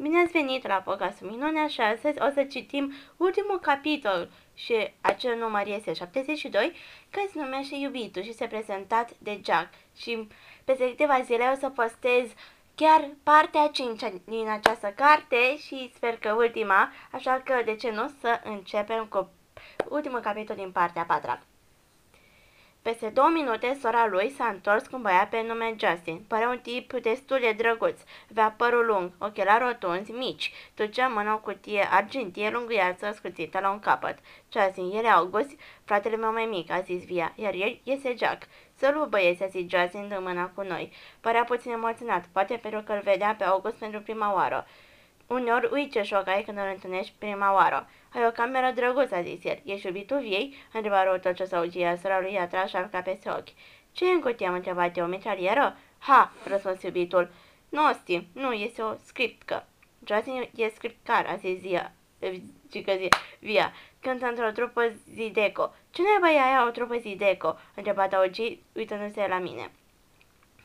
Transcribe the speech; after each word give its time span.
Bine 0.00 0.18
ați 0.18 0.32
venit 0.32 0.66
la 0.66 0.74
podcastul 0.74 1.30
Minunea 1.30 1.66
și 1.66 1.80
astăzi 1.80 2.22
o 2.22 2.30
să 2.34 2.44
citim 2.44 2.92
ultimul 3.16 3.58
capitol 3.58 4.30
și 4.54 4.92
acel 5.00 5.38
număr 5.38 5.66
este 5.66 5.92
72, 5.92 6.72
care 7.10 7.28
se 7.32 7.40
numește 7.40 7.74
Iubitul 7.74 8.22
și 8.22 8.28
este 8.28 8.46
prezentat 8.46 9.10
de 9.18 9.40
Jack. 9.44 9.68
Și 9.96 10.28
peste 10.64 10.88
câteva 10.88 11.20
zile 11.20 11.50
o 11.54 11.58
să 11.58 11.68
postez 11.68 12.30
chiar 12.74 13.08
partea 13.22 13.68
5 13.72 14.00
din 14.24 14.48
această 14.48 14.92
carte 14.96 15.56
și 15.56 15.90
sper 15.94 16.18
că 16.18 16.32
ultima, 16.32 16.92
așa 17.12 17.42
că 17.44 17.62
de 17.64 17.74
ce 17.74 17.90
nu 17.90 18.10
să 18.20 18.40
începem 18.44 19.06
cu 19.06 19.28
ultimul 19.88 20.20
capitol 20.20 20.56
din 20.56 20.70
partea 20.72 21.04
4. 21.04 21.38
Peste 22.88 23.08
două 23.08 23.30
minute, 23.32 23.78
sora 23.80 24.06
lui 24.06 24.30
s-a 24.30 24.46
întors 24.46 24.86
cu 24.86 24.96
un 24.96 25.02
băiat 25.02 25.28
pe 25.28 25.42
nume 25.46 25.76
Justin. 25.78 26.24
Părea 26.28 26.48
un 26.48 26.58
tip 26.58 26.92
destul 26.92 27.38
de 27.40 27.54
drăguț. 27.56 28.00
Avea 28.30 28.54
părul 28.56 28.86
lung, 28.86 29.12
ochelari 29.18 29.64
rotunzi, 29.64 30.10
mici. 30.12 30.52
Ducea 30.74 31.08
mâna 31.08 31.34
o 31.34 31.38
cutie 31.38 31.88
argintie 31.90 32.50
lunguiață 32.50 33.12
scuțită 33.14 33.58
la 33.60 33.70
un 33.70 33.78
capăt. 33.78 34.18
Justin, 34.52 34.90
el 34.96 35.04
e 35.04 35.08
August, 35.08 35.50
fratele 35.84 36.16
meu 36.16 36.32
mai 36.32 36.44
mic, 36.44 36.70
a 36.70 36.80
zis 36.80 37.04
Via, 37.04 37.32
iar 37.36 37.54
el 37.54 37.80
este 37.82 38.14
Jack. 38.18 38.42
Salut 38.74 39.08
băieți, 39.08 39.42
a 39.42 39.46
zis 39.46 39.64
Justin 39.68 40.08
dând 40.08 40.26
mâna 40.26 40.50
cu 40.54 40.62
noi. 40.62 40.92
Părea 41.20 41.44
puțin 41.44 41.70
emoționat, 41.72 42.24
poate 42.32 42.58
pentru 42.62 42.82
că 42.82 42.92
îl 42.92 43.00
vedea 43.04 43.34
pe 43.38 43.44
August 43.44 43.76
pentru 43.76 44.00
prima 44.00 44.34
oară. 44.34 44.66
Uneori 45.28 45.68
uiți 45.72 45.90
ce 45.90 46.02
șoc 46.02 46.26
ai 46.26 46.42
când 46.42 46.58
îl 46.58 46.70
întâlnești 46.72 47.14
prima 47.18 47.52
oară. 47.54 47.88
Ai 48.14 48.26
o 48.26 48.30
cameră 48.30 48.72
drăguță, 48.74 49.14
a 49.14 49.22
zis 49.22 49.44
el. 49.44 49.60
Ești 49.64 49.86
iubitul 49.86 50.20
viei? 50.20 50.54
A 50.64 50.70
întrebat 50.72 51.04
răută 51.04 51.32
ce 51.32 51.44
s-augia, 51.44 51.96
sora 51.96 52.20
lui 52.20 52.38
a 52.38 52.46
tras 52.46 52.68
șarca 52.68 53.00
peste 53.00 53.28
ochi. 53.30 53.48
Ce 53.92 54.10
e 54.10 54.12
în 54.12 54.20
cutie? 54.20 54.46
am 54.46 54.54
întrebat 54.54 54.96
eu, 54.96 55.04
o 55.04 55.08
mitralieră? 55.08 55.76
Ha, 55.98 56.32
răspuns 56.44 56.82
iubitul. 56.82 57.30
Nu, 57.68 57.92
Stim, 57.92 58.26
nu, 58.32 58.52
este 58.52 58.82
o 58.82 58.94
scriptcă. 59.04 59.66
Justin 60.06 60.48
e 60.56 60.68
scriptcar, 60.68 61.26
a 61.26 61.36
zis 61.36 61.58
Zia. 61.58 61.92
Cică 62.70 62.92
zi, 62.96 63.08
Via, 63.38 63.72
cântă 64.00 64.26
într-o 64.26 64.50
trupă 64.50 64.92
Zideco. 65.12 65.74
Ce 65.90 66.02
naiba 66.02 66.30
e 66.30 66.48
aia 66.48 66.66
o 66.66 66.70
trupă 66.70 66.96
Zideco? 66.96 67.48
A 67.48 67.60
întrebat 67.74 68.12
Augi, 68.12 68.58
uitându-se 68.72 69.26
la 69.28 69.38
mine. 69.38 69.70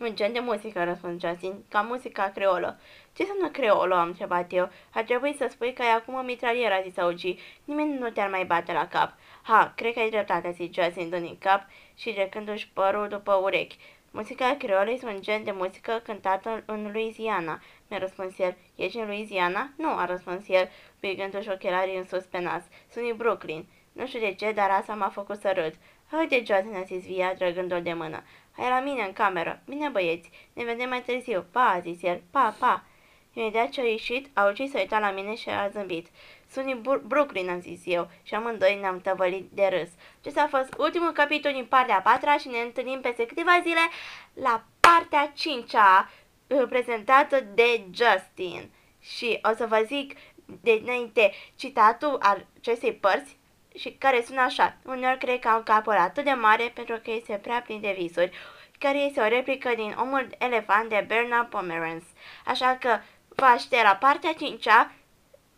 Un 0.04 0.16
gen 0.16 0.34
de 0.34 0.40
muzică, 0.40 0.84
răspuns 0.84 1.22
Justin, 1.22 1.64
ca 1.70 1.82
muzica 1.82 2.32
creolă. 2.36 2.80
Ce 3.14 3.22
înseamnă 3.22 3.50
creolă, 3.50 3.96
am 3.96 4.08
întrebat 4.08 4.54
eu. 4.54 4.70
Ar 4.94 5.04
trebui 5.04 5.36
să 5.38 5.48
spui 5.50 5.74
că 5.74 5.82
ai 5.82 5.94
acum 5.94 6.14
o 6.14 6.22
mitralieră, 6.22 6.74
a 6.74 6.82
zis 6.82 6.98
Augi. 6.98 7.38
Nimeni 7.66 7.98
nu 7.98 8.10
te-ar 8.10 8.30
mai 8.30 8.46
bate 8.46 8.74
la 8.74 8.88
cap. 8.88 9.14
Ha, 9.42 9.74
cred 9.76 9.94
că 9.94 10.00
ai 10.00 10.10
dreptate, 10.10 10.48
a 10.48 10.52
zis 10.52 10.74
Justin, 10.74 11.10
dând 11.10 11.28
în 11.28 11.38
cap 11.38 11.62
și 11.96 12.14
trecându-și 12.14 12.70
părul 12.74 13.08
după 13.08 13.34
urechi. 13.34 13.78
Muzica 14.12 14.56
creolă 14.56 14.92
este 14.92 15.06
un 15.06 15.22
gen 15.22 15.44
de 15.44 15.52
muzică 15.52 16.02
cântată 16.04 16.64
în 16.66 16.90
Louisiana, 16.94 17.62
mi-a 17.88 18.00
răspuns 18.00 18.40
el. 18.40 18.56
Ești 18.76 18.98
în 18.98 19.06
Louisiana? 19.06 19.70
Nu, 19.78 19.90
a 19.98 20.06
răspuns 20.06 20.48
el, 20.48 20.70
picându-și 21.00 21.50
ochelarii 21.50 21.98
în 21.98 22.06
sus 22.06 22.24
pe 22.24 22.40
nas. 22.40 22.64
Sunt 22.92 23.10
în 23.10 23.18
Brooklyn. 23.18 23.66
Nu 23.92 24.08
știu 24.08 24.20
de 24.20 24.34
ce, 24.34 24.52
dar 24.52 24.70
asta 24.70 24.94
m-a 24.94 25.10
făcut 25.10 25.40
să 25.40 25.52
râd. 25.56 25.74
Haide, 26.12 26.36
Justin, 26.36 26.76
a 26.76 26.82
zis 26.82 27.06
Via, 27.06 27.34
trăgându-l 27.34 27.82
de 27.82 27.94
mână. 27.94 28.24
Hai 28.58 28.70
la 28.70 28.80
mine 28.80 29.04
în 29.04 29.14
cameră. 29.14 29.62
Bine, 29.66 29.90
băieți, 29.90 30.30
ne 30.54 30.64
vedem 30.64 30.90
mai 30.90 31.02
târziu. 31.02 31.46
Pa, 31.52 31.70
a 31.70 31.80
zis 31.80 32.02
el. 32.02 32.22
Pa, 32.32 32.56
pa. 32.60 32.84
Imediat 33.34 33.70
ce 33.70 33.82
a 33.82 33.84
ieșit, 33.84 34.30
a 34.34 34.46
ucis 34.46 34.72
să 34.72 34.78
uita 34.78 35.00
la 35.00 35.12
mine 35.12 35.36
și 35.36 35.50
a 35.50 35.70
zâmbit. 35.70 36.08
Sunt 36.52 36.66
din 36.66 36.82
Brooklyn, 37.08 37.50
am 37.50 37.60
zis 37.60 37.82
eu, 37.86 38.10
și 38.24 38.34
amândoi 38.34 38.78
ne-am 38.80 39.02
tăvălit 39.02 39.50
de 39.52 39.66
râs. 39.66 39.90
Acesta 40.20 40.42
a 40.42 40.58
fost 40.58 40.74
ultimul 40.78 41.12
capitol 41.12 41.52
din 41.52 41.66
partea 41.66 41.96
a 41.96 42.02
patra 42.02 42.38
și 42.38 42.48
ne 42.48 42.58
întâlnim 42.58 43.02
peste 43.02 43.26
câteva 43.26 43.60
zile 43.62 43.80
la 44.34 44.64
partea 44.80 45.32
cincea, 45.36 46.10
uh, 46.48 46.64
prezentată 46.70 47.40
de 47.54 47.84
Justin. 47.92 48.70
Și 49.00 49.40
o 49.52 49.56
să 49.56 49.66
vă 49.66 49.84
zic 49.86 50.16
de 50.46 50.80
înainte 50.84 51.32
citatul 51.56 52.18
al 52.22 52.46
acestei 52.60 52.94
părți 52.94 53.38
și 53.78 53.92
care 53.92 54.24
sună 54.26 54.42
așa. 54.42 54.76
Uneori 54.86 55.18
cred 55.18 55.40
că 55.40 55.48
am 55.48 55.64
capul 55.64 55.94
atât 55.94 56.24
de 56.24 56.32
mare 56.32 56.72
pentru 56.74 56.96
că 57.04 57.12
este 57.12 57.34
prea 57.34 57.62
plin 57.62 57.82
de 57.82 57.96
visuri, 57.98 58.32
care 58.80 58.98
este 58.98 59.20
o 59.20 59.28
replică 59.28 59.72
din 59.76 59.96
Omul 60.00 60.28
Elefant 60.38 60.90
de 60.90 61.06
Bernard 61.08 61.50
Pomerance. 61.50 62.06
Așa 62.46 62.78
că 62.80 63.00
vă 63.28 63.46
aștept 63.46 63.84
la 63.84 63.96
partea 63.96 64.34
5 64.34 64.68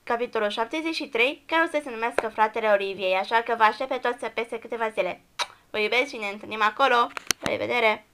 capitolul 0.04 0.50
73, 0.50 1.44
care 1.46 1.64
o 1.66 1.70
să 1.72 1.80
se 1.84 1.90
numească 1.90 2.28
Fratele 2.28 2.68
Oliviei, 2.68 3.16
așa 3.16 3.42
că 3.42 3.56
vă 3.58 3.64
aștept 3.64 3.90
pe 3.90 3.98
toți 3.98 4.20
să 4.20 4.31
peste 4.34 4.59
câteva 4.59 4.90
zile. 4.90 5.22
Vă 5.70 5.80
iubesc 5.80 6.08
și 6.08 6.18
ne 6.18 6.28
întâlnim 6.28 6.62
acolo. 6.62 6.96
La 7.40 7.50
revedere! 7.50 8.06